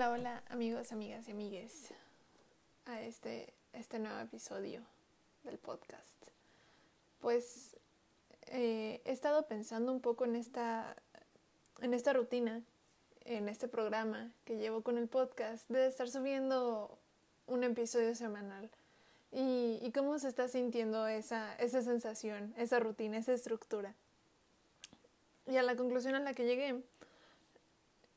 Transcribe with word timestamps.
Hola, 0.00 0.12
hola 0.12 0.42
amigos, 0.48 0.92
amigas 0.92 1.28
y 1.28 1.32
amigues 1.32 1.90
a 2.86 3.02
este, 3.02 3.52
este 3.74 3.98
nuevo 3.98 4.18
episodio 4.18 4.80
del 5.44 5.58
podcast. 5.58 6.16
Pues 7.20 7.76
eh, 8.46 9.02
he 9.04 9.12
estado 9.12 9.46
pensando 9.46 9.92
un 9.92 10.00
poco 10.00 10.24
en 10.24 10.36
esta, 10.36 10.96
en 11.82 11.92
esta 11.92 12.14
rutina, 12.14 12.62
en 13.26 13.50
este 13.50 13.68
programa 13.68 14.32
que 14.46 14.56
llevo 14.56 14.80
con 14.80 14.96
el 14.96 15.06
podcast, 15.06 15.68
de 15.68 15.88
estar 15.88 16.08
subiendo 16.08 16.96
un 17.46 17.62
episodio 17.62 18.14
semanal. 18.14 18.70
Y, 19.32 19.80
y 19.82 19.92
cómo 19.92 20.18
se 20.18 20.28
está 20.28 20.48
sintiendo 20.48 21.08
esa, 21.08 21.54
esa 21.56 21.82
sensación, 21.82 22.54
esa 22.56 22.80
rutina, 22.80 23.18
esa 23.18 23.34
estructura. 23.34 23.94
Y 25.46 25.58
a 25.58 25.62
la 25.62 25.76
conclusión 25.76 26.14
a 26.14 26.20
la 26.20 26.32
que 26.32 26.46
llegué 26.46 26.82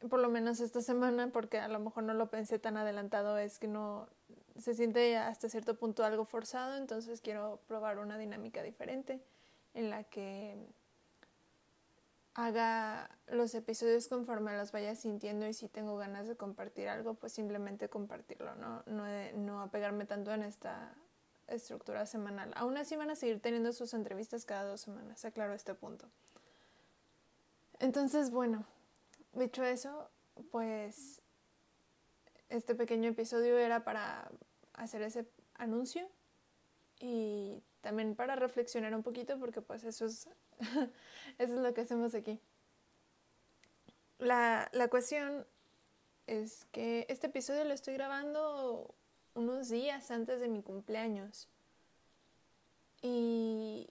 por 0.09 0.19
lo 0.19 0.29
menos 0.29 0.59
esta 0.59 0.81
semana, 0.81 1.29
porque 1.31 1.59
a 1.59 1.67
lo 1.67 1.79
mejor 1.79 2.03
no 2.03 2.13
lo 2.13 2.29
pensé 2.29 2.59
tan 2.59 2.77
adelantado, 2.77 3.37
es 3.37 3.59
que 3.59 3.67
no 3.67 4.07
se 4.59 4.73
siente 4.73 5.17
hasta 5.17 5.49
cierto 5.49 5.75
punto 5.75 6.03
algo 6.03 6.25
forzado, 6.25 6.77
entonces 6.77 7.21
quiero 7.21 7.59
probar 7.67 7.99
una 7.99 8.17
dinámica 8.17 8.61
diferente 8.61 9.19
en 9.73 9.89
la 9.89 10.03
que 10.03 10.55
haga 12.35 13.09
los 13.27 13.53
episodios 13.53 14.07
conforme 14.07 14.57
los 14.57 14.71
vaya 14.71 14.95
sintiendo 14.95 15.47
y 15.47 15.53
si 15.53 15.67
tengo 15.67 15.97
ganas 15.97 16.27
de 16.27 16.35
compartir 16.35 16.87
algo, 16.87 17.13
pues 17.13 17.33
simplemente 17.33 17.89
compartirlo, 17.89 18.55
no, 18.55 18.83
no, 18.85 19.05
no 19.35 19.61
apegarme 19.61 20.05
tanto 20.05 20.31
en 20.31 20.43
esta 20.43 20.93
estructura 21.47 22.05
semanal. 22.05 22.51
Aún 22.55 22.77
así 22.77 22.95
van 22.95 23.11
a 23.11 23.15
seguir 23.15 23.39
teniendo 23.39 23.71
sus 23.73 23.93
entrevistas 23.93 24.45
cada 24.45 24.63
dos 24.63 24.81
semanas, 24.81 25.23
aclaro 25.25 25.53
este 25.53 25.73
punto. 25.75 26.07
Entonces, 27.79 28.31
bueno, 28.31 28.65
Dicho 29.33 29.63
eso, 29.63 30.09
pues 30.51 31.21
este 32.49 32.75
pequeño 32.75 33.09
episodio 33.09 33.57
era 33.57 33.83
para 33.83 34.31
hacer 34.73 35.01
ese 35.01 35.27
anuncio 35.55 36.07
y 36.99 37.63
también 37.81 38.15
para 38.15 38.35
reflexionar 38.35 38.93
un 38.93 39.03
poquito 39.03 39.39
porque 39.39 39.61
pues 39.61 39.83
eso 39.83 40.05
es, 40.05 40.29
eso 41.39 41.55
es 41.55 41.61
lo 41.61 41.73
que 41.73 41.81
hacemos 41.81 42.13
aquí. 42.13 42.39
La, 44.19 44.69
la 44.71 44.87
cuestión 44.87 45.45
es 46.27 46.65
que 46.71 47.05
este 47.09 47.27
episodio 47.27 47.65
lo 47.65 47.73
estoy 47.73 47.95
grabando 47.95 48.93
unos 49.33 49.69
días 49.69 50.11
antes 50.11 50.39
de 50.39 50.47
mi 50.47 50.61
cumpleaños 50.61 51.49
y, 53.01 53.89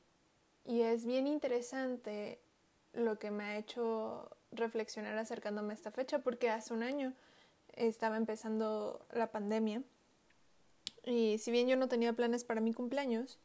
y 0.65 0.83
es 0.83 1.05
bien 1.05 1.27
interesante 1.27 2.41
lo 2.93 3.19
que 3.19 3.31
me 3.31 3.45
ha 3.45 3.59
hecho 3.59 4.31
reflexionar 4.53 5.17
acercándome 5.19 5.73
a 5.73 5.75
esta 5.75 5.91
fecha 5.91 6.21
porque 6.21 6.51
hace 6.51 6.73
un 6.73 6.83
año 6.83 7.13
estaba 7.75 8.17
empezando 8.17 9.05
la 9.13 9.31
pandemia 9.31 9.83
y 11.05 11.39
si 11.39 11.51
bien 11.51 11.69
yo 11.69 11.77
no 11.77 11.89
tenía 11.89 12.13
planes 12.13 12.45
para 12.45 12.61
mi 12.61 12.73
cumpleaños, 12.73 13.39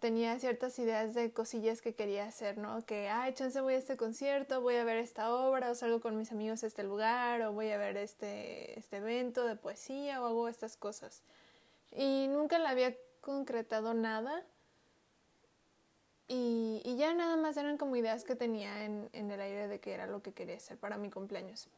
tenía 0.00 0.38
ciertas 0.38 0.78
ideas 0.78 1.14
de 1.14 1.32
cosillas 1.32 1.80
que 1.80 1.94
quería 1.94 2.24
hacer, 2.26 2.58
¿no? 2.58 2.84
Que, 2.84 3.08
ay, 3.08 3.34
chance 3.34 3.60
voy 3.60 3.74
a 3.74 3.78
este 3.78 3.96
concierto, 3.96 4.60
voy 4.60 4.76
a 4.76 4.84
ver 4.84 4.98
esta 4.98 5.34
obra, 5.34 5.70
o 5.70 5.74
salgo 5.74 6.00
con 6.00 6.16
mis 6.16 6.32
amigos 6.32 6.62
a 6.62 6.66
este 6.66 6.84
lugar, 6.84 7.42
o 7.42 7.52
voy 7.52 7.70
a 7.70 7.78
ver 7.78 7.96
este, 7.96 8.78
este 8.78 8.98
evento 8.98 9.44
de 9.44 9.56
poesía, 9.56 10.22
o 10.22 10.26
hago 10.26 10.48
estas 10.48 10.76
cosas. 10.76 11.22
Y 11.92 12.28
nunca 12.28 12.58
la 12.58 12.70
había 12.70 12.96
concretado 13.20 13.94
nada 13.94 14.44
ya 16.96 17.14
nada 17.14 17.36
más 17.36 17.56
eran 17.56 17.78
como 17.78 17.96
ideas 17.96 18.24
que 18.24 18.34
tenía 18.34 18.84
en, 18.84 19.08
en, 19.12 19.30
el 19.30 19.40
aire 19.40 19.68
de 19.68 19.80
que 19.80 19.92
era 19.92 20.06
lo 20.06 20.22
que 20.22 20.32
quería 20.32 20.56
hacer 20.56 20.78
para 20.78 20.96
mi 20.96 21.10
cumpleaños. 21.10 21.68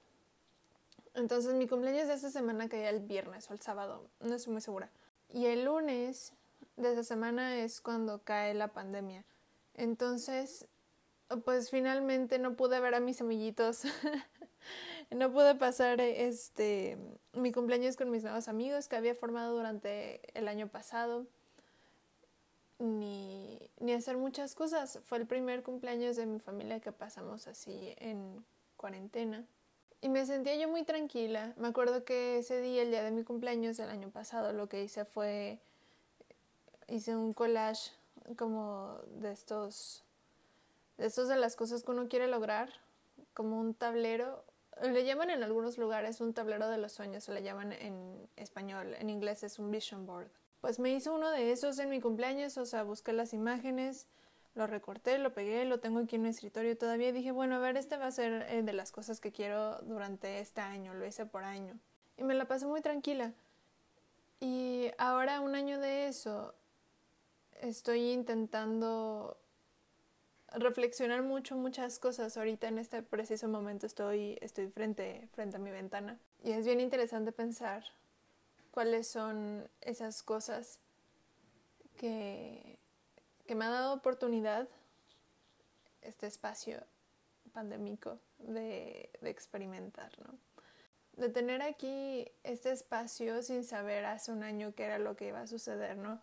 Entonces 1.14 1.54
mi 1.54 1.66
cumpleaños 1.66 2.08
de 2.08 2.14
esta 2.14 2.30
semana 2.30 2.68
caía 2.68 2.90
el 2.90 3.00
viernes 3.00 3.50
o 3.50 3.54
el 3.54 3.60
sábado, 3.60 4.08
no 4.20 4.34
estoy 4.34 4.52
muy 4.52 4.62
segura. 4.62 4.90
Y 5.30 5.46
el 5.46 5.64
lunes 5.64 6.32
de 6.76 6.92
esa 6.92 7.02
semana 7.02 7.56
es 7.58 7.80
cuando 7.80 8.20
cae 8.22 8.54
la 8.54 8.68
pandemia. 8.68 9.24
Entonces, 9.74 10.66
pues 11.44 11.70
finalmente 11.70 12.38
no 12.38 12.54
pude 12.54 12.80
ver 12.80 12.94
a 12.94 13.00
mis 13.00 13.20
amiguitos. 13.20 13.82
no 15.10 15.32
pude 15.32 15.54
pasar 15.54 16.00
este 16.00 16.98
mi 17.32 17.52
cumpleaños 17.52 17.96
con 17.96 18.10
mis 18.10 18.22
nuevos 18.22 18.48
amigos 18.48 18.88
que 18.88 18.96
había 18.96 19.14
formado 19.14 19.56
durante 19.56 20.20
el 20.38 20.48
año 20.48 20.68
pasado 20.68 21.26
ni, 22.78 23.58
ni 23.80 23.92
hacer 23.92 24.16
muchas 24.16 24.54
cosas. 24.54 25.00
Fue 25.04 25.18
el 25.18 25.26
primer 25.26 25.62
cumpleaños 25.62 26.16
de 26.16 26.26
mi 26.26 26.38
familia 26.38 26.80
que 26.80 26.92
pasamos 26.92 27.46
así 27.46 27.94
en 27.98 28.44
cuarentena. 28.76 29.44
Y 30.00 30.08
me 30.08 30.24
sentía 30.26 30.54
yo 30.56 30.68
muy 30.68 30.84
tranquila. 30.84 31.52
Me 31.56 31.68
acuerdo 31.68 32.04
que 32.04 32.38
ese 32.38 32.60
día, 32.60 32.82
el 32.82 32.90
día 32.90 33.02
de 33.02 33.10
mi 33.10 33.24
cumpleaños 33.24 33.76
del 33.76 33.90
año 33.90 34.10
pasado, 34.10 34.52
lo 34.52 34.68
que 34.68 34.84
hice 34.84 35.04
fue, 35.04 35.58
hice 36.86 37.16
un 37.16 37.32
collage 37.32 37.92
como 38.36 38.98
de 39.20 39.32
estos, 39.32 40.04
de 40.98 41.06
estos 41.06 41.28
de 41.28 41.36
las 41.36 41.56
cosas 41.56 41.82
que 41.82 41.90
uno 41.90 42.08
quiere 42.08 42.28
lograr, 42.28 42.70
como 43.34 43.58
un 43.58 43.74
tablero. 43.74 44.44
Le 44.82 45.04
llaman 45.04 45.30
en 45.30 45.42
algunos 45.42 45.78
lugares 45.78 46.20
un 46.20 46.32
tablero 46.32 46.68
de 46.68 46.78
los 46.78 46.92
sueños, 46.92 47.28
o 47.28 47.32
le 47.32 47.42
llaman 47.42 47.72
en 47.72 48.28
español, 48.36 48.94
en 48.94 49.10
inglés 49.10 49.42
es 49.42 49.58
un 49.58 49.72
vision 49.72 50.06
board 50.06 50.30
pues 50.60 50.78
me 50.78 50.90
hizo 50.90 51.14
uno 51.14 51.30
de 51.30 51.52
esos 51.52 51.78
en 51.78 51.90
mi 51.90 52.00
cumpleaños, 52.00 52.58
o 52.58 52.66
sea, 52.66 52.82
busqué 52.82 53.12
las 53.12 53.32
imágenes, 53.32 54.06
lo 54.54 54.66
recorté, 54.66 55.18
lo 55.18 55.32
pegué, 55.32 55.64
lo 55.64 55.78
tengo 55.78 56.00
aquí 56.00 56.16
en 56.16 56.22
mi 56.22 56.28
escritorio 56.28 56.76
todavía 56.76 57.12
dije, 57.12 57.30
bueno, 57.30 57.56
a 57.56 57.58
ver, 57.58 57.76
este 57.76 57.96
va 57.96 58.06
a 58.06 58.10
ser 58.10 58.46
eh, 58.50 58.62
de 58.62 58.72
las 58.72 58.90
cosas 58.90 59.20
que 59.20 59.32
quiero 59.32 59.78
durante 59.82 60.40
este 60.40 60.60
año, 60.60 60.94
lo 60.94 61.06
hice 61.06 61.26
por 61.26 61.44
año. 61.44 61.78
Y 62.16 62.24
me 62.24 62.34
la 62.34 62.46
pasé 62.46 62.66
muy 62.66 62.80
tranquila. 62.80 63.32
Y 64.40 64.90
ahora, 64.98 65.40
un 65.40 65.54
año 65.54 65.78
de 65.78 66.08
eso, 66.08 66.54
estoy 67.60 68.10
intentando 68.10 69.36
reflexionar 70.52 71.22
mucho, 71.22 71.56
muchas 71.56 71.98
cosas. 71.98 72.36
Ahorita 72.36 72.68
en 72.68 72.78
este 72.78 73.02
preciso 73.02 73.48
momento 73.48 73.86
estoy, 73.86 74.38
estoy 74.40 74.68
frente, 74.68 75.28
frente 75.34 75.56
a 75.56 75.60
mi 75.60 75.70
ventana. 75.70 76.18
Y 76.42 76.52
es 76.52 76.64
bien 76.64 76.80
interesante 76.80 77.32
pensar 77.32 77.84
cuáles 78.78 79.08
son 79.08 79.68
esas 79.80 80.22
cosas 80.22 80.78
que, 81.96 82.78
que 83.44 83.56
me 83.56 83.64
ha 83.64 83.70
dado 83.70 83.92
oportunidad 83.92 84.68
este 86.00 86.28
espacio 86.28 86.78
pandémico 87.52 88.20
de, 88.38 89.10
de 89.20 89.30
experimentar, 89.30 90.12
¿no? 90.20 90.38
De 91.20 91.28
tener 91.28 91.60
aquí 91.60 92.30
este 92.44 92.70
espacio 92.70 93.42
sin 93.42 93.64
saber 93.64 94.04
hace 94.04 94.30
un 94.30 94.44
año 94.44 94.72
qué 94.76 94.84
era 94.84 95.00
lo 95.00 95.16
que 95.16 95.26
iba 95.26 95.40
a 95.40 95.48
suceder, 95.48 95.96
¿no? 95.96 96.20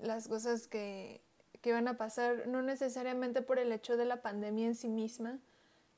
Las 0.00 0.26
cosas 0.26 0.66
que, 0.66 1.20
que 1.60 1.70
iban 1.70 1.86
a 1.86 1.96
pasar, 1.96 2.48
no 2.48 2.60
necesariamente 2.60 3.40
por 3.40 3.60
el 3.60 3.70
hecho 3.70 3.96
de 3.96 4.04
la 4.04 4.20
pandemia 4.20 4.66
en 4.66 4.74
sí 4.74 4.88
misma, 4.88 5.38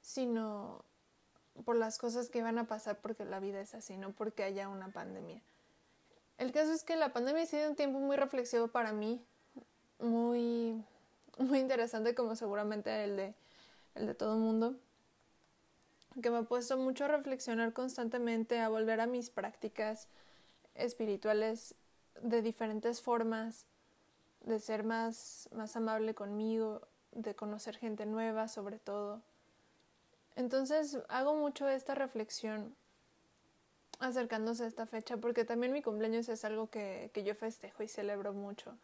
sino 0.02 0.84
por 1.64 1.76
las 1.76 1.96
cosas 1.96 2.28
que 2.28 2.40
iban 2.40 2.58
a 2.58 2.66
pasar 2.66 3.00
porque 3.00 3.24
la 3.24 3.40
vida 3.40 3.62
es 3.62 3.74
así, 3.74 3.96
no 3.96 4.12
porque 4.12 4.44
haya 4.44 4.68
una 4.68 4.92
pandemia. 4.92 5.40
El 6.40 6.52
caso 6.52 6.72
es 6.72 6.84
que 6.84 6.96
la 6.96 7.12
pandemia 7.12 7.42
ha 7.42 7.46
sido 7.46 7.68
un 7.68 7.76
tiempo 7.76 7.98
muy 7.98 8.16
reflexivo 8.16 8.68
para 8.68 8.94
mí, 8.94 9.22
muy, 9.98 10.82
muy 11.36 11.58
interesante 11.58 12.14
como 12.14 12.34
seguramente 12.34 13.04
el 13.04 13.16
de, 13.18 13.34
el 13.94 14.06
de 14.06 14.14
todo 14.14 14.32
el 14.32 14.40
mundo, 14.40 14.74
que 16.22 16.30
me 16.30 16.38
ha 16.38 16.42
puesto 16.44 16.78
mucho 16.78 17.04
a 17.04 17.08
reflexionar 17.08 17.74
constantemente, 17.74 18.58
a 18.58 18.70
volver 18.70 19.02
a 19.02 19.06
mis 19.06 19.28
prácticas 19.28 20.08
espirituales 20.74 21.74
de 22.22 22.40
diferentes 22.40 23.02
formas, 23.02 23.66
de 24.40 24.60
ser 24.60 24.82
más, 24.82 25.46
más 25.52 25.76
amable 25.76 26.14
conmigo, 26.14 26.88
de 27.12 27.34
conocer 27.34 27.76
gente 27.76 28.06
nueva 28.06 28.48
sobre 28.48 28.78
todo. 28.78 29.20
Entonces 30.36 31.00
hago 31.10 31.34
mucho 31.34 31.68
esta 31.68 31.94
reflexión 31.94 32.74
acercándose 34.00 34.64
a 34.64 34.66
esta 34.66 34.86
fecha, 34.86 35.16
porque 35.16 35.44
también 35.44 35.72
mi 35.72 35.82
cumpleaños 35.82 36.28
es 36.28 36.44
algo 36.44 36.68
que, 36.68 37.10
que 37.12 37.22
yo 37.22 37.34
festejo 37.34 37.82
y 37.82 37.88
celebro 37.88 38.32
mucho. 38.32 38.74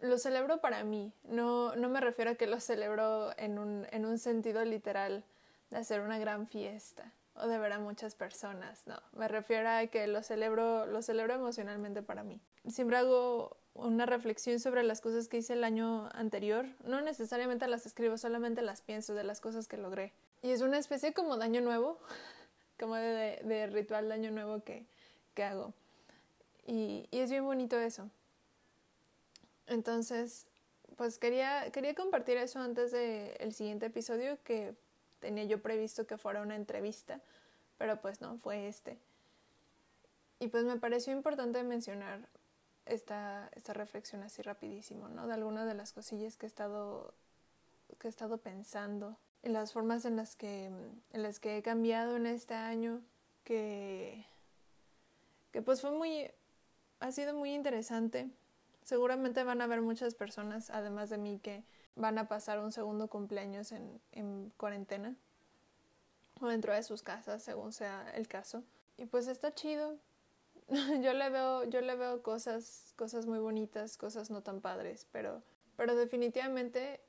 Lo 0.00 0.18
celebro 0.18 0.60
para 0.60 0.84
mí, 0.84 1.12
no, 1.24 1.74
no 1.76 1.88
me 1.88 2.00
refiero 2.00 2.32
a 2.32 2.34
que 2.34 2.46
lo 2.46 2.60
celebro 2.60 3.30
en 3.38 3.58
un, 3.58 3.86
en 3.90 4.04
un 4.04 4.18
sentido 4.18 4.64
literal 4.64 5.24
de 5.70 5.78
hacer 5.78 6.00
una 6.00 6.18
gran 6.18 6.46
fiesta 6.46 7.12
o 7.34 7.46
de 7.46 7.58
ver 7.58 7.72
a 7.72 7.78
muchas 7.78 8.14
personas, 8.14 8.86
no, 8.86 9.00
me 9.12 9.26
refiero 9.26 9.68
a 9.68 9.86
que 9.86 10.06
lo 10.06 10.22
celebro, 10.22 10.86
lo 10.86 11.02
celebro 11.02 11.34
emocionalmente 11.34 12.02
para 12.02 12.22
mí. 12.24 12.40
Siempre 12.68 12.98
hago 12.98 13.56
una 13.74 14.04
reflexión 14.04 14.60
sobre 14.60 14.82
las 14.82 15.00
cosas 15.00 15.28
que 15.28 15.38
hice 15.38 15.54
el 15.54 15.64
año 15.64 16.08
anterior, 16.12 16.66
no 16.84 17.00
necesariamente 17.00 17.66
las 17.68 17.86
escribo, 17.86 18.18
solamente 18.18 18.60
las 18.60 18.82
pienso 18.82 19.14
de 19.14 19.24
las 19.24 19.40
cosas 19.40 19.66
que 19.66 19.78
logré. 19.78 20.12
Y 20.42 20.50
es 20.50 20.60
una 20.60 20.78
especie 20.78 21.14
como 21.14 21.36
de 21.36 21.44
año 21.44 21.60
nuevo, 21.60 21.98
como 22.82 22.96
de, 22.96 23.40
de 23.44 23.68
ritual 23.68 24.08
de 24.08 24.14
año 24.14 24.32
nuevo 24.32 24.64
que, 24.64 24.84
que 25.34 25.44
hago. 25.44 25.72
Y, 26.66 27.06
y, 27.12 27.20
es 27.20 27.30
bien 27.30 27.44
bonito 27.44 27.78
eso. 27.78 28.10
Entonces, 29.68 30.48
pues 30.96 31.20
quería, 31.20 31.70
quería 31.70 31.94
compartir 31.94 32.38
eso 32.38 32.58
antes 32.58 32.90
del 32.90 33.36
el 33.38 33.54
siguiente 33.54 33.86
episodio 33.86 34.36
que 34.42 34.74
tenía 35.20 35.44
yo 35.44 35.62
previsto 35.62 36.08
que 36.08 36.18
fuera 36.18 36.42
una 36.42 36.56
entrevista, 36.56 37.20
pero 37.78 38.00
pues 38.00 38.20
no, 38.20 38.36
fue 38.38 38.66
este. 38.66 38.98
Y 40.40 40.48
pues 40.48 40.64
me 40.64 40.76
pareció 40.76 41.12
importante 41.12 41.62
mencionar 41.62 42.18
esta, 42.84 43.48
esta 43.54 43.74
reflexión 43.74 44.24
así 44.24 44.42
rapidísimo, 44.42 45.08
¿no? 45.08 45.28
De 45.28 45.34
algunas 45.34 45.68
de 45.68 45.74
las 45.74 45.92
cosillas 45.92 46.36
que 46.36 46.46
he 46.46 46.48
estado, 46.48 47.14
que 48.00 48.08
he 48.08 48.10
estado 48.10 48.38
pensando, 48.38 49.10
en 49.10 49.14
las 49.42 49.72
formas 49.72 50.04
en 50.04 50.16
las 50.16 50.36
que, 50.36 50.66
en 50.66 51.22
las 51.22 51.40
que 51.40 51.58
he 51.58 51.62
cambiado 51.62 52.16
en 52.16 52.26
este 52.26 52.54
año, 52.54 53.00
que, 53.44 54.24
que 55.50 55.62
pues 55.62 55.80
fue 55.80 55.90
muy, 55.90 56.30
ha 57.00 57.10
sido 57.12 57.34
muy 57.34 57.52
interesante. 57.52 58.30
Seguramente 58.84 59.42
van 59.44 59.60
a 59.60 59.64
haber 59.64 59.80
muchas 59.80 60.14
personas, 60.14 60.70
además 60.70 61.10
de 61.10 61.18
mí, 61.18 61.40
que 61.42 61.64
van 61.96 62.18
a 62.18 62.28
pasar 62.28 62.60
un 62.60 62.72
segundo 62.72 63.08
cumpleaños 63.08 63.72
en, 63.72 64.00
en 64.12 64.52
cuarentena 64.56 65.14
o 66.40 66.48
dentro 66.48 66.72
de 66.72 66.82
sus 66.82 67.02
casas, 67.02 67.42
según 67.42 67.72
sea 67.72 68.10
el 68.14 68.28
caso. 68.28 68.64
Y 68.96 69.06
pues 69.06 69.28
está 69.28 69.54
chido, 69.54 69.98
yo 70.68 71.12
le 71.12 71.30
veo, 71.30 71.64
yo 71.64 71.80
le 71.80 71.94
veo 71.96 72.22
cosas, 72.22 72.92
cosas 72.96 73.26
muy 73.26 73.38
bonitas, 73.38 73.96
cosas 73.96 74.30
no 74.30 74.42
tan 74.42 74.60
padres, 74.60 75.06
pero, 75.12 75.42
pero 75.76 75.94
definitivamente 75.94 77.00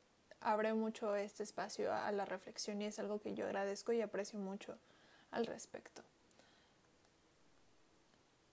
abre 0.44 0.74
mucho 0.74 1.16
este 1.16 1.44
espacio 1.44 1.94
a, 1.94 2.12
la 2.12 2.25
reflexión 2.25 2.81
y 2.81 2.86
es 2.86 3.00
algo 3.00 3.19
que 3.19 3.34
yo 3.34 3.45
agradezco 3.45 3.92
y 3.94 4.01
aprecio 4.01 4.40
mucho 4.40 4.78
al 5.31 5.45
respecto. 5.45 6.04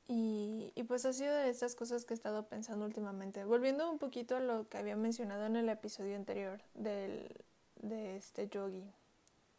Y, 0.09 0.73
pues 0.89 1.05
ha 1.05 1.13
sido 1.13 1.33
de 1.33 1.51
estas 1.51 1.77
cosas 1.77 2.05
que 2.05 2.15
he 2.15 2.17
estado 2.17 2.49
pensando 2.49 2.85
últimamente. 2.85 3.45
Volviendo 3.45 3.89
un 3.89 3.99
poquito 3.99 4.37
a 4.37 4.41
lo 4.41 4.69
que 4.69 4.79
había 4.79 4.97
mencionado 4.97 5.47
en 5.47 5.55
el 5.55 5.69
episodio 5.69 6.17
anterior 6.17 6.61
del, 6.75 7.29
de 7.77 8.17
este 8.17 8.49
yogi, 8.49 8.93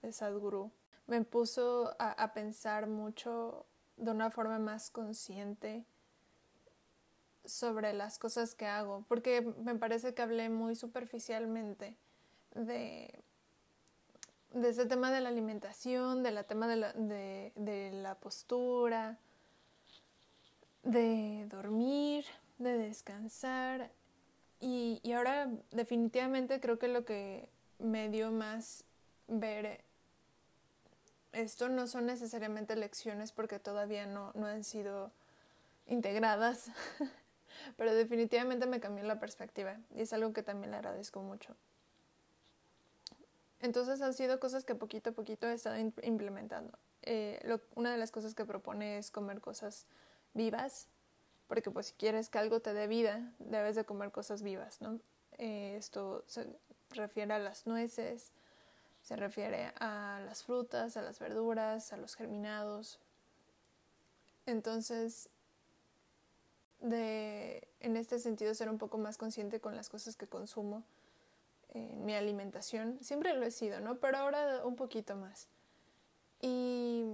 de 0.02 0.12
Sadhguru, 0.12 0.72
me 1.08 1.24
puso 1.24 1.96
a 2.00 2.34
pensar 2.34 2.88
mucho 2.88 3.66
de 3.96 4.12
una 4.12 4.30
forma 4.30 4.60
más 4.60 4.90
consciente 4.90 5.86
sobre 7.46 7.94
las 7.94 8.20
cosas 8.20 8.56
que 8.56 8.66
hago, 8.66 9.06
porque 9.08 9.42
me 9.42 9.76
parece 9.76 10.14
que 10.14 10.22
hablé 10.22 10.50
muy 10.50 10.76
superficialmente 10.76 11.96
de, 12.56 13.14
de 14.54 14.70
ese 14.70 14.86
tema 14.86 15.12
de 15.12 15.22
la 15.22 15.30
alimentación, 15.30 16.24
de 16.24 16.32
la 16.32 16.44
tema 16.44 16.68
de 16.68 16.76
la, 16.76 16.94
de, 16.94 17.52
de 17.56 17.92
la 17.92 18.16
postura, 18.16 19.18
de 20.84 21.46
dormir, 21.50 22.26
de 22.58 22.78
descansar. 22.78 23.92
Y, 24.60 25.00
y 25.04 25.14
ahora 25.14 25.50
definitivamente 25.72 26.60
creo 26.60 26.78
que 26.78 26.88
lo 26.88 27.06
que 27.06 27.50
me 27.80 28.10
dio 28.10 28.32
más 28.32 28.84
ver 29.28 29.82
esto 31.34 31.70
no 31.70 31.88
son 31.88 32.06
necesariamente 32.06 32.76
lecciones 32.76 33.32
porque 33.32 33.60
todavía 33.60 34.06
no, 34.06 34.32
no 34.36 34.48
han 34.48 34.64
sido 34.64 35.12
integradas, 35.88 36.70
pero 37.78 37.94
definitivamente 37.94 38.68
me 38.68 38.80
cambió 38.80 39.04
la 39.06 39.20
perspectiva 39.20 39.78
y 39.96 40.02
es 40.02 40.14
algo 40.14 40.34
que 40.34 40.44
también 40.44 40.72
le 40.72 40.78
agradezco 40.78 41.22
mucho. 41.22 41.56
Entonces 43.62 44.02
han 44.02 44.14
sido 44.14 44.40
cosas 44.40 44.66
que 44.66 44.76
poquito 44.76 45.12
a 45.12 45.14
poquito 45.14 45.48
he 45.48 45.54
estado 45.54 45.78
implementando. 45.78 46.78
Eh, 47.04 47.40
una 47.76 47.92
de 47.92 47.98
las 47.98 48.12
cosas 48.12 48.34
que 48.34 48.46
propone 48.46 48.98
es 48.98 49.12
comer 49.12 49.40
cosas 49.40 49.86
vivas, 50.34 50.88
porque 51.48 51.70
pues 51.70 51.88
si 51.88 51.94
quieres 51.94 52.30
que 52.30 52.40
algo 52.40 52.60
te 52.60 52.74
dé 52.74 52.88
vida, 52.88 53.34
debes 53.40 53.76
de 53.76 53.86
comer 53.86 54.12
cosas 54.12 54.42
vivas, 54.42 54.82
¿no? 54.82 55.00
Eh, 55.38 55.76
esto 55.78 56.24
se 56.28 56.48
refiere 56.92 57.34
a 57.34 57.40
las 57.40 57.68
nueces, 57.68 58.32
se 59.04 59.16
refiere 59.16 59.72
a 59.80 60.22
las 60.26 60.44
frutas, 60.44 60.98
a 60.98 61.02
las 61.02 61.20
verduras, 61.20 61.94
a 61.94 61.98
los 61.98 62.16
germinados. 62.16 63.00
Entonces, 64.48 65.30
de, 66.80 67.68
en 67.80 67.96
este 67.96 68.18
sentido, 68.18 68.56
ser 68.56 68.70
un 68.70 68.80
poco 68.80 68.98
más 68.98 69.18
consciente 69.18 69.60
con 69.60 69.76
las 69.76 69.90
cosas 69.90 70.16
que 70.16 70.28
consumo 70.28 70.84
en 71.72 72.06
mi 72.06 72.14
alimentación. 72.14 72.98
Siempre 73.02 73.34
lo 73.34 73.46
he 73.46 73.52
sido, 73.52 73.80
¿no? 73.80 73.98
Pero 73.98 74.18
ahora 74.18 74.66
un 74.66 74.76
poquito 74.76 75.16
más. 75.16 75.48
Y 76.42 77.06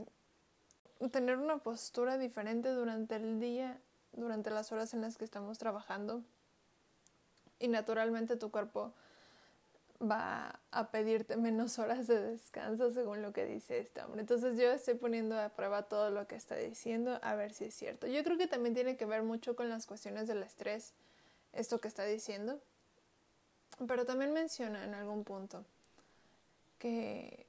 tener 1.11 1.37
una 1.37 1.57
postura 1.59 2.17
diferente 2.17 2.69
durante 2.69 3.15
el 3.15 3.39
día, 3.39 3.79
durante 4.13 4.49
las 4.49 4.71
horas 4.71 4.93
en 4.93 5.01
las 5.01 5.17
que 5.17 5.25
estamos 5.25 5.57
trabajando. 5.57 6.23
Y 7.59 7.67
naturalmente 7.67 8.35
tu 8.35 8.51
cuerpo 8.51 8.93
va 9.99 10.59
a 10.71 10.91
pedirte 10.91 11.37
menos 11.37 11.79
horas 11.79 12.07
de 12.07 12.21
descanso 12.21 12.91
según 12.91 13.21
lo 13.21 13.33
que 13.33 13.45
dice 13.45 13.79
este 13.79 14.01
hombre. 14.01 14.21
Entonces 14.21 14.57
yo 14.57 14.71
estoy 14.71 14.93
poniendo 14.93 15.39
a 15.39 15.49
prueba 15.49 15.83
todo 15.83 16.11
lo 16.11 16.27
que 16.27 16.35
está 16.35 16.55
diciendo 16.55 17.19
a 17.21 17.35
ver 17.35 17.53
si 17.53 17.65
es 17.65 17.73
cierto. 17.73 18.07
Yo 18.07 18.23
creo 18.23 18.37
que 18.37 18.47
también 18.47 18.75
tiene 18.75 18.95
que 18.95 19.05
ver 19.05 19.23
mucho 19.23 19.55
con 19.55 19.69
las 19.69 19.87
cuestiones 19.87 20.27
del 20.27 20.43
estrés, 20.43 20.93
esto 21.53 21.79
que 21.79 21.87
está 21.87 22.05
diciendo. 22.05 22.61
Pero 23.85 24.05
también 24.05 24.33
menciona 24.33 24.83
en 24.83 24.93
algún 24.93 25.23
punto 25.23 25.65
que 26.79 27.45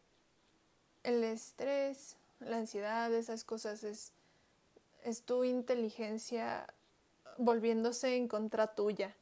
el 1.02 1.24
estrés, 1.24 2.16
la 2.40 2.58
ansiedad, 2.58 3.12
esas 3.14 3.44
cosas 3.44 3.84
es, 3.84 4.12
es 5.04 5.22
tu 5.22 5.44
inteligencia 5.44 6.66
volviéndose 7.38 8.16
en 8.16 8.28
contra 8.28 8.74
tuya. 8.74 9.14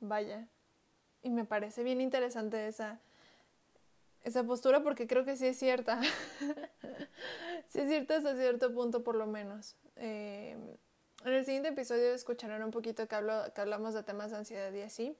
Vaya, 0.00 0.48
y 1.22 1.30
me 1.30 1.44
parece 1.44 1.82
bien 1.82 2.00
interesante 2.00 2.66
esa, 2.66 2.98
esa 4.22 4.44
postura 4.44 4.82
porque 4.82 5.06
creo 5.06 5.24
que 5.24 5.36
sí 5.36 5.46
es 5.46 5.58
cierta. 5.58 6.00
sí 7.68 7.80
es 7.80 7.88
cierta 7.88 8.16
hasta 8.16 8.34
cierto 8.34 8.72
punto 8.72 9.02
por 9.02 9.14
lo 9.14 9.26
menos. 9.26 9.76
Eh, 9.96 10.56
en 11.24 11.32
el 11.32 11.44
siguiente 11.44 11.68
episodio 11.68 12.14
escucharán 12.14 12.62
un 12.62 12.70
poquito 12.70 13.06
que, 13.06 13.14
hablo, 13.14 13.52
que 13.54 13.60
hablamos 13.60 13.92
de 13.92 14.02
temas 14.02 14.30
de 14.30 14.38
ansiedad 14.38 14.72
y 14.72 14.80
así. 14.80 15.16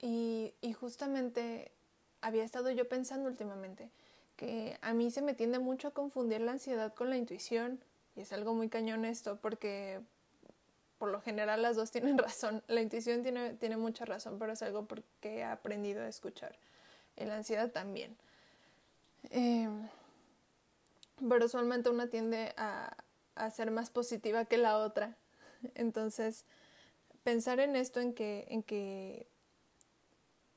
Y, 0.00 0.54
justamente 0.78 1.72
había 2.20 2.44
estado 2.44 2.70
yo 2.70 2.88
pensando 2.88 3.28
últimamente 3.28 3.90
que 4.36 4.78
a 4.82 4.92
mí 4.92 5.10
se 5.10 5.22
me 5.22 5.32
tiende 5.32 5.58
mucho 5.58 5.88
a 5.88 5.90
confundir 5.92 6.40
la 6.42 6.52
ansiedad 6.52 6.92
con 6.94 7.08
la 7.08 7.16
intuición. 7.16 7.80
Y 8.14 8.20
es 8.20 8.32
algo 8.32 8.54
muy 8.54 8.68
cañón 8.68 9.04
esto, 9.04 9.36
porque 9.36 10.00
por 10.98 11.10
lo 11.10 11.20
general 11.20 11.62
las 11.62 11.76
dos 11.76 11.90
tienen 11.90 12.18
razón. 12.18 12.62
La 12.66 12.82
intuición 12.82 13.22
tiene, 13.22 13.54
tiene 13.54 13.76
mucha 13.76 14.04
razón, 14.04 14.38
pero 14.38 14.52
es 14.52 14.62
algo 14.62 14.86
porque 14.86 15.38
he 15.38 15.44
aprendido 15.44 16.02
a 16.02 16.08
escuchar. 16.08 16.58
Y 17.16 17.24
la 17.24 17.36
ansiedad 17.36 17.70
también. 17.70 18.16
Em, 19.30 19.88
pero 21.28 21.46
usualmente 21.46 21.88
una 21.88 22.08
tiende 22.08 22.52
a, 22.58 22.94
a 23.36 23.50
ser 23.50 23.70
más 23.70 23.88
positiva 23.88 24.44
que 24.44 24.58
la 24.58 24.78
otra. 24.78 25.16
Entonces, 25.74 26.44
pensar 27.22 27.60
en 27.60 27.74
esto, 27.74 28.00
en 28.00 28.12
que, 28.12 28.46
en 28.50 28.62
que 28.62 29.26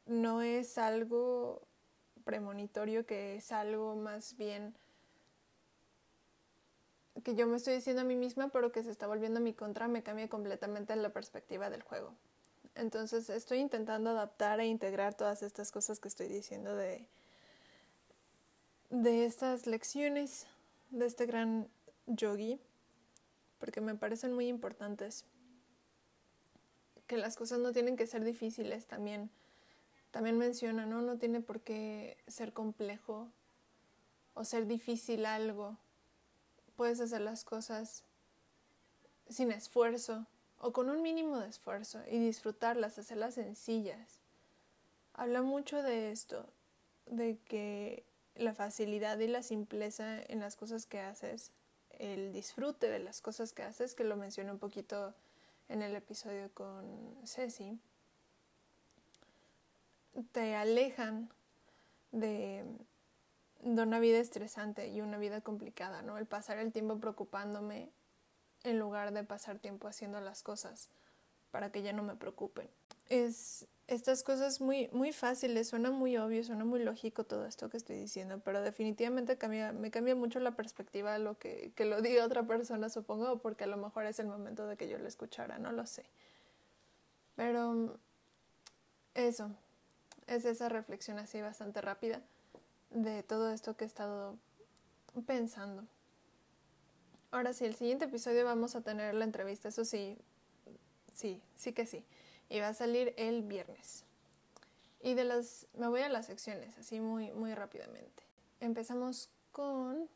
no 0.09 0.41
es 0.41 0.77
algo 0.77 1.67
premonitorio, 2.23 3.05
que 3.05 3.35
es 3.35 3.51
algo 3.51 3.95
más 3.95 4.37
bien 4.37 4.75
que 7.23 7.35
yo 7.35 7.47
me 7.47 7.57
estoy 7.57 7.75
diciendo 7.75 8.01
a 8.01 8.05
mí 8.05 8.15
misma, 8.15 8.49
pero 8.49 8.71
que 8.71 8.83
se 8.83 8.91
está 8.91 9.07
volviendo 9.07 9.39
a 9.39 9.43
mi 9.43 9.53
contra, 9.53 9.87
me 9.87 10.03
cambia 10.03 10.29
completamente 10.29 10.95
la 10.95 11.09
perspectiva 11.09 11.69
del 11.69 11.83
juego. 11.83 12.13
Entonces 12.75 13.29
estoy 13.29 13.59
intentando 13.59 14.11
adaptar 14.11 14.59
e 14.59 14.65
integrar 14.65 15.15
todas 15.15 15.43
estas 15.43 15.71
cosas 15.71 15.99
que 15.99 16.07
estoy 16.07 16.27
diciendo 16.27 16.75
de, 16.75 17.07
de 18.89 19.25
estas 19.25 19.67
lecciones 19.67 20.47
de 20.91 21.05
este 21.05 21.25
gran 21.25 21.67
yogi, 22.07 22.59
porque 23.59 23.81
me 23.81 23.95
parecen 23.95 24.33
muy 24.33 24.47
importantes. 24.47 25.25
Que 27.07 27.17
las 27.17 27.35
cosas 27.35 27.59
no 27.59 27.71
tienen 27.73 27.97
que 27.97 28.07
ser 28.07 28.23
difíciles 28.23 28.85
también. 28.85 29.29
También 30.11 30.37
menciona, 30.37 30.85
¿no? 30.85 31.01
No 31.01 31.17
tiene 31.17 31.41
por 31.41 31.61
qué 31.61 32.17
ser 32.27 32.53
complejo 32.53 33.27
o 34.33 34.43
ser 34.43 34.65
difícil 34.67 35.25
algo 35.25 35.77
puedes 36.79 37.01
hacer 37.01 37.19
las 37.19 37.43
cosas 37.43 38.05
sin 39.27 39.51
esfuerzo 39.51 40.25
o 40.59 40.71
con 40.71 40.89
un 40.89 41.01
mínimo 41.01 41.37
de 41.37 41.49
esfuerzo 41.49 41.99
y 42.09 42.19
disfrutarlas, 42.19 42.97
hacerlas 42.97 43.33
sencillas. 43.33 44.21
Habla 45.13 45.41
mucho 45.41 45.83
de 45.83 46.13
esto, 46.13 46.45
de 47.05 47.37
que 47.39 48.05
la 48.35 48.53
facilidad 48.53 49.19
y 49.19 49.27
la 49.27 49.43
simpleza 49.43 50.21
en 50.21 50.39
las 50.39 50.55
cosas 50.55 50.85
que 50.85 51.01
haces, 51.01 51.51
el 51.97 52.31
disfrute 52.31 52.87
de 52.87 52.99
las 52.99 53.19
cosas 53.19 53.51
que 53.51 53.63
haces, 53.63 53.93
que 53.93 54.05
lo 54.05 54.15
mencioné 54.15 54.53
un 54.53 54.59
poquito 54.59 55.13
en 55.67 55.81
el 55.81 55.93
episodio 55.97 56.49
con 56.53 57.13
Ceci, 57.25 57.77
te 60.31 60.55
alejan 60.55 61.29
de 62.11 62.65
de 63.61 63.81
una 63.81 63.99
vida 63.99 64.19
estresante 64.19 64.87
y 64.87 65.01
una 65.01 65.17
vida 65.17 65.41
complicada, 65.41 66.01
¿no? 66.01 66.17
El 66.17 66.25
pasar 66.25 66.57
el 66.59 66.71
tiempo 66.71 66.97
preocupándome 66.99 67.89
en 68.63 68.79
lugar 68.79 69.13
de 69.13 69.23
pasar 69.23 69.59
tiempo 69.59 69.87
haciendo 69.87 70.21
las 70.21 70.43
cosas 70.43 70.89
para 71.51 71.71
que 71.71 71.81
ya 71.81 71.93
no 71.93 72.03
me 72.03 72.15
preocupen. 72.15 72.69
es 73.07 73.67
estas 73.87 74.21
cosas 74.21 74.61
muy, 74.61 74.87
muy 74.91 75.11
fáciles, 75.11 75.69
suena 75.69 75.89
muy 75.89 76.15
obvio, 76.15 76.43
suena 76.43 76.63
muy 76.63 76.83
lógico 76.83 77.23
todo 77.23 77.47
esto 77.47 77.71
que 77.71 77.77
estoy 77.77 77.95
diciendo, 77.95 78.39
pero 78.45 78.61
definitivamente 78.61 79.35
cambia, 79.35 79.71
me 79.71 79.89
cambia 79.89 80.13
mucho 80.13 80.39
la 80.39 80.51
perspectiva 80.51 81.15
a 81.15 81.17
lo 81.17 81.39
que, 81.39 81.71
que 81.75 81.85
lo 81.85 81.99
diga 81.99 82.23
otra 82.23 82.43
persona, 82.43 82.89
supongo, 82.89 83.39
porque 83.39 83.63
a 83.63 83.67
lo 83.67 83.77
mejor 83.77 84.05
es 84.05 84.19
el 84.19 84.27
momento 84.27 84.67
de 84.67 84.77
que 84.77 84.87
yo 84.87 84.99
lo 84.99 85.07
escuchara, 85.07 85.57
no 85.57 85.71
lo 85.71 85.87
sé. 85.87 86.05
Pero 87.35 87.97
eso, 89.15 89.49
es 90.29 90.45
esa 90.45 90.69
reflexión 90.69 91.19
así 91.19 91.41
bastante 91.41 91.81
rápida 91.81 92.21
de 92.91 93.23
todo 93.23 93.51
esto 93.51 93.75
que 93.75 93.83
he 93.83 93.87
estado 93.87 94.37
pensando. 95.25 95.83
Ahora 97.31 97.53
sí, 97.53 97.65
el 97.65 97.75
siguiente 97.75 98.05
episodio 98.05 98.45
vamos 98.45 98.75
a 98.75 98.81
tener 98.81 99.13
la 99.13 99.25
entrevista, 99.25 99.69
eso 99.69 99.85
sí, 99.85 100.17
sí, 101.13 101.41
sí 101.55 101.73
que 101.73 101.85
sí 101.85 102.03
y 102.49 102.59
va 102.59 102.69
a 102.69 102.73
salir 102.73 103.13
el 103.17 103.43
viernes. 103.43 104.03
Y 105.01 105.13
de 105.13 105.23
las 105.23 105.67
me 105.77 105.87
voy 105.87 106.01
a 106.01 106.09
las 106.09 106.25
secciones 106.25 106.77
así 106.77 106.99
muy 106.99 107.31
muy 107.31 107.53
rápidamente. 107.53 108.23
Empezamos 108.59 109.29
con 109.51 110.09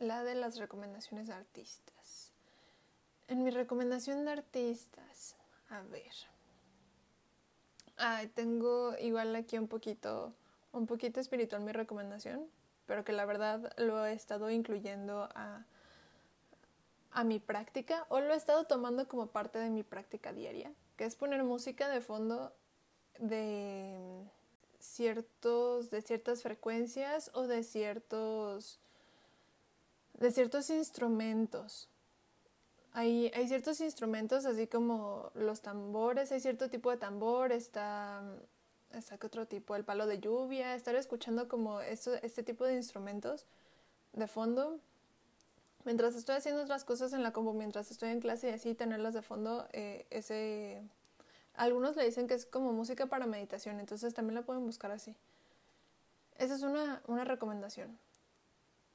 la 0.00 0.24
de 0.24 0.34
las 0.34 0.58
recomendaciones 0.58 1.28
de 1.28 1.34
artistas. 1.34 2.32
En 3.28 3.42
mi 3.42 3.50
recomendación 3.50 4.24
de 4.24 4.32
artistas, 4.32 5.36
a 5.70 5.80
ver. 5.82 6.12
Ah, 7.98 8.22
tengo 8.34 8.96
igual 9.00 9.34
aquí 9.36 9.58
un 9.58 9.68
poquito 9.68 10.32
un 10.72 10.86
poquito 10.86 11.18
espiritual 11.18 11.62
mi 11.62 11.72
recomendación, 11.72 12.46
pero 12.86 13.04
que 13.04 13.12
la 13.12 13.24
verdad 13.24 13.72
lo 13.76 14.04
he 14.06 14.12
estado 14.12 14.50
incluyendo 14.50 15.28
a 15.34 15.64
a 17.10 17.24
mi 17.24 17.40
práctica 17.40 18.06
o 18.10 18.20
lo 18.20 18.34
he 18.34 18.36
estado 18.36 18.64
tomando 18.64 19.08
como 19.08 19.28
parte 19.28 19.58
de 19.58 19.70
mi 19.70 19.82
práctica 19.82 20.32
diaria 20.32 20.70
que 20.96 21.04
es 21.04 21.16
poner 21.16 21.42
música 21.42 21.88
de 21.88 22.00
fondo 22.00 22.52
de 23.18 24.24
ciertos 24.78 25.90
de 25.90 26.02
ciertas 26.02 26.42
frecuencias 26.42 27.30
o 27.34 27.46
de 27.46 27.62
ciertos 27.62 28.78
de 30.14 30.32
ciertos 30.32 30.68
instrumentos. 30.70 31.88
Hay, 32.92 33.30
hay 33.34 33.48
ciertos 33.48 33.80
instrumentos 33.80 34.46
así 34.46 34.66
como 34.66 35.30
los 35.34 35.60
tambores, 35.60 36.32
hay 36.32 36.40
cierto 36.40 36.70
tipo 36.70 36.90
de 36.90 36.96
tambor, 36.96 37.52
está 37.52 38.22
está 38.92 39.18
que 39.18 39.26
otro 39.26 39.46
tipo, 39.46 39.76
el 39.76 39.84
palo 39.84 40.06
de 40.06 40.18
lluvia, 40.18 40.74
estar 40.74 40.94
escuchando 40.94 41.46
como 41.46 41.80
esto, 41.80 42.14
este 42.22 42.42
tipo 42.42 42.64
de 42.64 42.74
instrumentos 42.74 43.44
de 44.14 44.26
fondo 44.26 44.80
mientras 45.88 46.14
estoy 46.16 46.36
haciendo 46.36 46.62
otras 46.62 46.84
cosas 46.84 47.14
en 47.14 47.22
la 47.22 47.32
combo, 47.32 47.54
mientras 47.54 47.90
estoy 47.90 48.10
en 48.10 48.20
clase 48.20 48.50
y 48.50 48.52
así 48.52 48.74
tenerlas 48.74 49.14
de 49.14 49.22
fondo, 49.22 49.66
eh, 49.72 50.06
ese... 50.10 50.82
Algunos 51.54 51.96
le 51.96 52.04
dicen 52.04 52.28
que 52.28 52.34
es 52.34 52.44
como 52.44 52.74
música 52.74 53.06
para 53.06 53.26
meditación, 53.26 53.80
entonces 53.80 54.12
también 54.12 54.34
la 54.34 54.42
pueden 54.42 54.66
buscar 54.66 54.90
así. 54.90 55.16
Esa 56.36 56.54
es 56.54 56.62
una, 56.62 57.02
una 57.06 57.24
recomendación. 57.24 57.98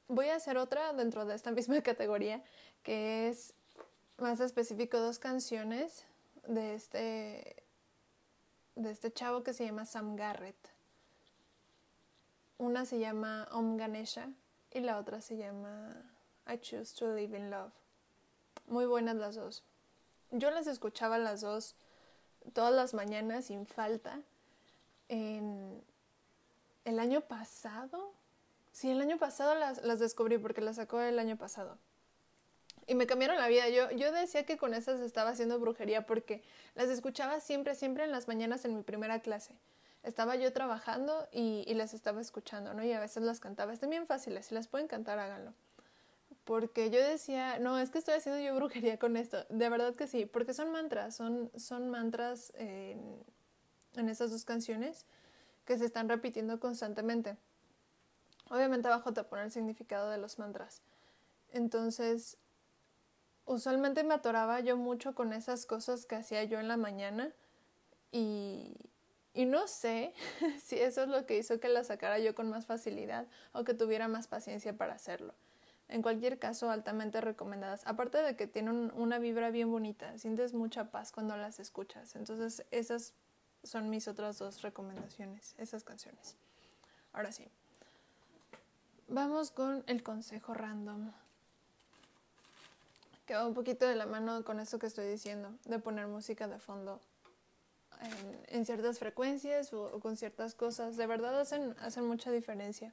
Voy 0.06 0.28
a 0.28 0.36
hacer 0.36 0.56
otra 0.56 0.92
dentro 0.92 1.26
de 1.26 1.34
esta 1.34 1.50
misma 1.58 1.82
categoría, 1.82 2.44
que 2.84 3.28
es 3.28 3.54
más 4.18 4.40
específico 4.40 4.98
dos 4.98 5.18
canciones 5.18 6.04
de 6.46 6.74
este 6.74 7.64
de 8.76 8.90
este 8.90 9.12
chavo 9.12 9.42
que 9.42 9.54
se 9.54 9.64
llama 9.64 9.86
Sam 9.86 10.16
Garrett. 10.16 10.56
Una 12.58 12.84
se 12.84 12.98
llama 12.98 13.48
Om 13.52 13.76
Ganesha 13.76 14.28
y 14.72 14.80
la 14.80 14.98
otra 14.98 15.20
se 15.20 15.36
llama 15.36 15.94
I 16.46 16.58
Choose 16.58 16.94
to 16.96 17.14
Live 17.14 17.36
in 17.36 17.50
Love. 17.50 17.72
Muy 18.66 18.86
buenas 18.86 19.16
las 19.16 19.36
dos. 19.36 19.62
Yo 20.30 20.50
las 20.50 20.66
escuchaba 20.66 21.18
las 21.18 21.40
dos 21.40 21.76
todas 22.52 22.74
las 22.74 22.94
mañanas 22.94 23.46
sin 23.46 23.66
falta. 23.66 24.20
En 25.08 25.82
el 26.84 26.98
año 26.98 27.20
pasado, 27.20 28.12
sí, 28.72 28.90
el 28.90 29.00
año 29.00 29.18
pasado 29.18 29.54
las, 29.54 29.82
las 29.84 29.98
descubrí 29.98 30.38
porque 30.38 30.60
las 30.60 30.76
sacó 30.76 31.00
el 31.00 31.18
año 31.18 31.36
pasado. 31.36 31.78
Y 32.86 32.94
me 32.94 33.06
cambiaron 33.06 33.38
la 33.38 33.48
vida. 33.48 33.68
Yo, 33.68 33.90
yo 33.92 34.12
decía 34.12 34.44
que 34.44 34.56
con 34.56 34.74
esas 34.74 35.00
estaba 35.00 35.30
haciendo 35.30 35.58
brujería 35.58 36.06
porque 36.06 36.42
las 36.74 36.88
escuchaba 36.88 37.40
siempre, 37.40 37.74
siempre 37.74 38.04
en 38.04 38.12
las 38.12 38.28
mañanas 38.28 38.64
en 38.64 38.76
mi 38.76 38.82
primera 38.82 39.20
clase. 39.20 39.54
Estaba 40.02 40.36
yo 40.36 40.52
trabajando 40.52 41.28
y, 41.32 41.64
y 41.66 41.74
las 41.74 41.94
estaba 41.94 42.20
escuchando, 42.20 42.74
¿no? 42.74 42.84
Y 42.84 42.92
a 42.92 43.00
veces 43.00 43.22
las 43.22 43.40
cantaba. 43.40 43.72
Están 43.72 43.90
bien 43.90 44.06
fáciles. 44.06 44.46
Si 44.46 44.54
las 44.54 44.68
pueden 44.68 44.86
cantar, 44.86 45.18
háganlo 45.18 45.54
porque 46.44 46.90
yo 46.90 47.02
decía, 47.02 47.58
no, 47.58 47.78
es 47.78 47.90
que 47.90 47.98
estoy 47.98 48.14
haciendo 48.14 48.40
yo 48.40 48.54
brujería 48.54 48.98
con 48.98 49.16
esto. 49.16 49.44
De 49.48 49.68
verdad 49.68 49.94
que 49.94 50.06
sí, 50.06 50.26
porque 50.26 50.52
son 50.52 50.70
mantras, 50.70 51.16
son, 51.16 51.50
son 51.56 51.90
mantras 51.90 52.52
en, 52.56 53.24
esas 54.08 54.30
dos 54.30 54.44
canciones 54.44 55.06
que 55.64 55.78
se 55.78 55.86
están 55.86 56.08
repitiendo 56.08 56.60
constantemente. 56.60 57.36
Obviamente 58.50 58.88
abajo 58.88 59.12
te 59.14 59.24
pone 59.24 59.44
el 59.44 59.50
significado 59.50 60.10
de 60.10 60.18
los 60.18 60.38
mantras. 60.38 60.82
Entonces, 61.50 62.36
usualmente 63.46 64.04
me 64.04 64.14
atoraba 64.14 64.60
yo 64.60 64.76
mucho 64.76 65.14
con 65.14 65.32
esas 65.32 65.66
cosas 65.66 66.06
que 66.06 66.16
hacía 66.16 66.44
yo 66.44 66.60
en 66.60 66.68
la 66.68 66.76
mañana 66.76 67.32
y, 68.12 68.76
y 69.34 69.44
no 69.44 69.66
sé 69.66 70.14
si 70.62 70.78
eso 70.78 71.02
es 71.02 71.08
lo 71.08 71.26
que 71.26 71.38
hizo 71.38 71.60
que 71.60 71.68
la 71.68 71.84
sacara 71.84 72.18
yo 72.18 72.34
con 72.34 72.48
más 72.48 72.66
facilidad 72.66 73.26
o 73.52 73.64
que 73.64 73.74
tuviera 73.74 74.08
más 74.08 74.26
paciencia 74.28 74.76
para 74.76 74.94
hacerlo. 74.94 75.34
En 75.88 76.00
cualquier 76.00 76.38
caso, 76.38 76.70
altamente 76.70 77.20
recomendadas. 77.20 77.86
Aparte 77.86 78.18
de 78.18 78.36
que 78.36 78.46
tienen 78.46 78.90
una 78.96 79.18
vibra 79.18 79.50
bien 79.50 79.70
bonita, 79.70 80.16
sientes 80.18 80.54
mucha 80.54 80.90
paz 80.90 81.12
cuando 81.12 81.36
las 81.36 81.60
escuchas. 81.60 82.16
Entonces, 82.16 82.64
esas 82.70 83.12
son 83.62 83.90
mis 83.90 84.08
otras 84.08 84.38
dos 84.38 84.62
recomendaciones, 84.62 85.54
esas 85.58 85.84
canciones. 85.84 86.36
Ahora 87.12 87.32
sí. 87.32 87.48
Vamos 89.08 89.50
con 89.50 89.84
el 89.86 90.02
consejo 90.02 90.54
random. 90.54 91.12
Que 93.26 93.34
va 93.34 93.46
un 93.46 93.54
poquito 93.54 93.86
de 93.86 93.96
la 93.96 94.06
mano 94.06 94.44
con 94.44 94.60
eso 94.60 94.78
que 94.78 94.86
estoy 94.86 95.08
diciendo, 95.08 95.50
de 95.64 95.78
poner 95.78 96.06
música 96.06 96.46
de 96.46 96.58
fondo 96.58 97.00
en, 98.48 98.66
ciertas 98.66 98.98
frecuencias 98.98 99.72
o, 99.72 99.84
o, 99.84 100.00
con 100.00 100.16
ciertas 100.16 100.54
cosas. 100.54 100.96
De 100.96 101.06
verdad 101.06 101.40
hacen, 101.40 101.74
hacen 101.80 102.06
mucha 102.06 102.30
diferencia. 102.30 102.92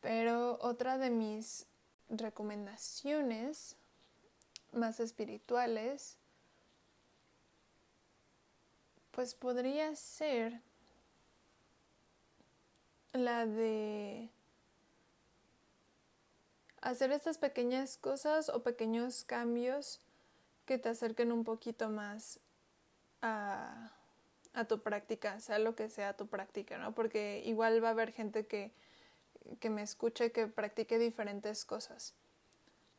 Pero 0.00 0.58
otra 0.62 0.96
de 0.96 1.10
mis 1.10 1.66
recomendaciones 2.08 3.76
más 4.72 5.00
espirituales, 5.00 6.16
pues 9.10 9.34
podría 9.34 9.94
ser 9.96 10.60
la 13.12 13.46
de 13.46 14.28
hacer 16.80 17.12
estas 17.12 17.38
pequeñas 17.38 17.96
cosas 17.96 18.48
o 18.48 18.62
pequeños 18.62 19.24
cambios 19.24 20.00
que 20.64 20.78
te 20.78 20.88
acerquen 20.88 21.32
un 21.32 21.44
poquito 21.44 21.88
más 21.88 22.40
a, 23.22 23.92
a 24.54 24.64
tu 24.64 24.80
práctica, 24.80 25.40
sea 25.40 25.58
lo 25.58 25.74
que 25.74 25.88
sea 25.88 26.16
tu 26.16 26.26
práctica, 26.26 26.78
¿no? 26.78 26.94
Porque 26.94 27.42
igual 27.44 27.82
va 27.82 27.88
a 27.88 27.92
haber 27.92 28.12
gente 28.12 28.46
que 28.46 28.72
que 29.60 29.70
me 29.70 29.82
escuche, 29.82 30.32
que 30.32 30.46
practique 30.46 30.98
diferentes 30.98 31.64
cosas. 31.64 32.14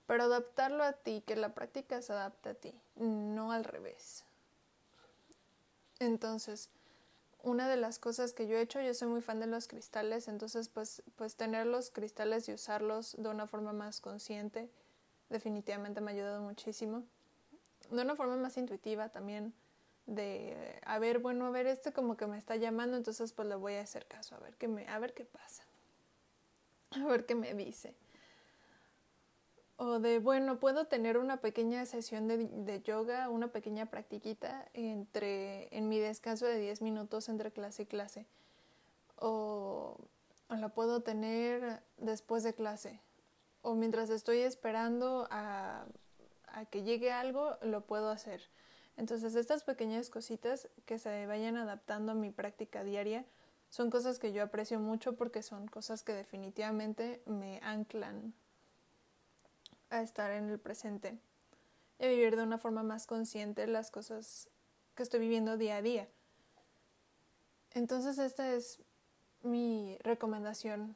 Pero 0.06 0.24
adaptarlo 0.24 0.84
a 0.84 0.94
ti, 0.94 1.24
que 1.26 1.36
la 1.36 1.54
práctica 1.54 2.02
se 2.02 2.14
adapte 2.14 2.50
a 2.50 2.54
ti, 2.54 2.74
no 2.96 3.52
al 3.52 3.66
revés. 3.66 4.24
Entonces, 6.00 6.70
una 7.44 7.70
de 7.70 7.78
las 7.78 8.00
cosas 8.00 8.34
que 8.34 8.48
yo 8.48 8.58
he 8.58 8.62
hecho, 8.62 8.82
yo 8.82 8.94
soy 8.94 9.08
muy 9.08 9.22
fan 9.22 9.40
de 9.40 9.48
los 9.48 9.68
cristales, 9.68 10.28
entonces 10.28 10.70
pues, 10.70 11.04
pues 11.16 11.36
tener 11.36 11.66
los 11.66 11.92
cristales 11.92 12.48
y 12.50 12.54
usarlos 12.54 13.16
de 13.18 13.30
una 13.30 13.48
forma 13.48 13.74
más 13.74 14.02
consciente 14.02 14.70
definitivamente 15.30 16.02
me 16.02 16.12
ha 16.12 16.14
ayudado 16.14 16.42
muchísimo. 16.42 17.04
De 17.92 18.02
una 18.02 18.16
forma 18.16 18.38
más 18.38 18.58
intuitiva 18.58 19.10
también, 19.10 19.54
de, 20.06 20.80
a 20.86 21.00
ver, 21.00 21.20
bueno, 21.20 21.46
a 21.46 21.50
ver, 21.50 21.68
este 21.68 21.94
como 21.94 22.18
que 22.18 22.28
me 22.28 22.38
está 22.38 22.56
llamando, 22.56 22.98
entonces 22.98 23.34
pues 23.34 23.48
le 23.48 23.56
voy 23.56 23.76
a 23.76 23.82
hacer 23.82 24.06
caso, 24.06 24.36
a 24.36 24.40
ver 24.40 24.56
qué, 24.58 24.68
me, 24.68 24.88
a 24.88 25.00
ver 25.00 25.14
qué 25.14 25.26
pasa 25.26 25.64
a 26.92 27.06
ver 27.06 27.26
qué 27.26 27.36
me 27.36 27.54
dice. 27.54 27.94
O 29.80 30.00
de, 30.00 30.18
bueno, 30.18 30.60
puedo 30.60 30.86
tener 30.86 31.20
una 31.20 31.38
pequeña 31.38 31.86
sesión 31.86 32.28
de, 32.28 32.48
de 32.48 32.82
yoga, 32.82 33.30
una 33.30 33.50
pequeña 33.50 33.86
practiquita 33.86 34.68
entre, 34.74 35.76
en 35.76 35.88
mi 35.88 36.00
descanso 36.00 36.48
de 36.48 36.58
10 36.58 36.82
minutos 36.82 37.30
entre 37.30 37.52
clase 37.52 37.84
y 37.84 37.86
clase. 37.86 38.26
O, 39.18 40.00
la 40.50 40.70
puedo 40.70 41.02
tener 41.02 41.84
después 41.98 42.42
de 42.42 42.56
clase. 42.56 43.00
O 43.62 43.76
mientras 43.76 44.10
estoy 44.10 44.40
esperando 44.40 45.28
a, 45.30 45.86
a 46.48 46.66
que 46.66 46.82
llegue 46.82 47.12
algo, 47.12 47.58
lo 47.62 47.82
puedo 47.82 48.10
hacer. 48.10 48.42
Entonces, 48.96 49.36
estas 49.36 49.64
pequeñas 49.64 50.10
cositas 50.10 50.70
que 50.88 50.98
se 50.98 51.28
vayan 51.28 51.56
adaptando 51.56 52.14
a 52.14 52.16
mi 52.16 52.32
práctica 52.32 52.84
diaria 52.84 53.26
son 53.70 53.92
cosas 53.92 54.18
que 54.18 54.34
yo 54.34 54.42
aprecio 54.42 54.80
mucho 54.80 55.16
porque 55.16 55.44
son 55.44 55.68
cosas 55.68 56.02
que 56.02 56.14
definitivamente 56.14 57.22
me 57.28 57.60
anclan 57.62 58.34
a 59.90 60.02
estar 60.02 60.32
en 60.32 60.50
el 60.50 60.60
presente 60.60 61.18
y 62.00 62.06
a 62.06 62.10
vivir 62.10 62.36
de 62.36 62.44
una 62.44 62.58
forma 62.58 62.84
más 62.84 63.08
consciente 63.08 63.68
las 63.68 63.92
cosas 63.92 64.50
que 64.96 65.04
estoy 65.04 65.20
viviendo 65.20 65.58
día 65.58 65.78
a 65.78 65.82
día. 65.82 66.08
Entonces 67.74 68.18
esta 68.18 68.54
es 68.54 68.80
mi 69.44 69.98
recomendación. 70.02 70.96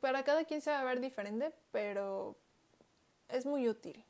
Para 0.00 0.24
cada 0.24 0.44
quien 0.44 0.60
se 0.60 0.70
va 0.70 0.80
a 0.80 0.84
ver 0.84 1.00
diferente, 1.00 1.52
pero 1.72 2.36
es 3.28 3.46
muy 3.46 3.68
útil. 3.68 4.04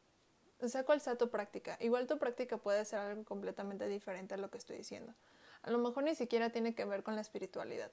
O 0.61 0.69
sea, 0.69 0.85
cuál 0.85 1.01
sea 1.01 1.17
tu 1.17 1.31
práctica. 1.31 1.77
Igual 1.81 2.07
tu 2.07 2.19
práctica 2.19 2.59
puede 2.59 2.85
ser 2.85 2.99
algo 2.99 3.25
completamente 3.25 3.89
diferente 3.89 4.35
a 4.35 4.37
lo 4.37 4.51
que 4.51 4.59
estoy 4.59 4.79
diciendo. 4.79 5.15
A 5.63 5.71
lo 5.71 5.79
mejor 5.79 6.05
ni 6.05 6.15
siquiera 6.15 6.51
tiene 6.51 6.75
que 6.75 6.85
ver 6.85 7.03
con 7.03 7.15
la 7.15 7.21
espiritualidad. 7.21 7.91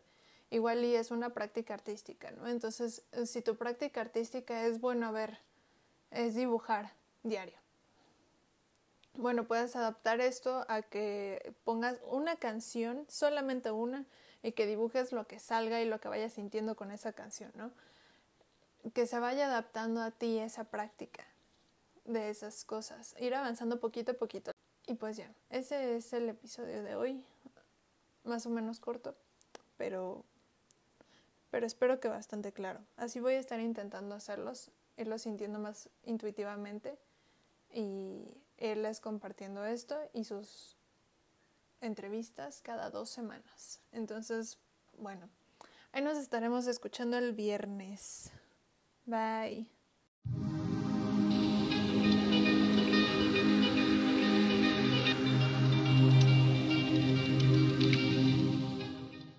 Igual 0.49 0.83
y 0.85 0.95
es 0.95 1.11
una 1.11 1.33
práctica 1.33 1.73
artística, 1.73 2.31
¿no? 2.31 2.47
Entonces, 2.47 3.03
si 3.25 3.41
tu 3.41 3.57
práctica 3.57 4.01
artística 4.01 4.65
es, 4.65 4.79
bueno, 4.79 5.07
a 5.07 5.11
ver, 5.11 5.39
es 6.11 6.35
dibujar 6.35 6.93
diario. 7.23 7.57
Bueno, 9.13 9.45
puedes 9.45 9.75
adaptar 9.75 10.21
esto 10.21 10.65
a 10.69 10.83
que 10.83 11.55
pongas 11.63 11.99
una 12.09 12.35
canción, 12.35 13.05
solamente 13.09 13.71
una, 13.71 14.05
y 14.43 14.51
que 14.51 14.67
dibujes 14.67 15.11
lo 15.11 15.27
que 15.27 15.39
salga 15.39 15.81
y 15.81 15.85
lo 15.85 15.99
que 15.99 16.07
vayas 16.07 16.33
sintiendo 16.33 16.75
con 16.75 16.91
esa 16.91 17.13
canción, 17.13 17.51
¿no? 17.55 17.71
Que 18.93 19.07
se 19.07 19.19
vaya 19.19 19.47
adaptando 19.47 20.01
a 20.01 20.11
ti 20.11 20.37
esa 20.37 20.65
práctica 20.65 21.25
de 22.05 22.29
esas 22.29 22.63
cosas, 22.63 23.15
ir 23.19 23.35
avanzando 23.35 23.79
poquito 23.79 24.11
a 24.11 24.15
poquito. 24.15 24.51
Y 24.85 24.93
pues 24.93 25.17
ya, 25.17 25.29
ese 25.49 25.97
es 25.97 26.13
el 26.13 26.29
episodio 26.29 26.83
de 26.83 26.95
hoy, 26.95 27.23
más 28.23 28.45
o 28.45 28.49
menos 28.49 28.79
corto, 28.79 29.15
pero, 29.77 30.23
pero 31.51 31.65
espero 31.65 31.99
que 31.99 32.07
bastante 32.07 32.53
claro. 32.53 32.79
Así 32.95 33.19
voy 33.19 33.33
a 33.33 33.39
estar 33.39 33.59
intentando 33.59 34.15
hacerlos, 34.15 34.69
irlos 34.97 35.21
sintiendo 35.21 35.59
más 35.59 35.89
intuitivamente 36.03 36.97
y 37.71 38.41
irles 38.57 38.99
compartiendo 38.99 39.65
esto 39.65 39.97
y 40.13 40.23
sus 40.23 40.77
entrevistas 41.81 42.61
cada 42.61 42.89
dos 42.89 43.09
semanas. 43.09 43.81
Entonces, 43.91 44.57
bueno, 44.97 45.29
ahí 45.91 46.01
nos 46.01 46.17
estaremos 46.17 46.67
escuchando 46.67 47.17
el 47.17 47.33
viernes. 47.33 48.31
Bye. 49.05 49.67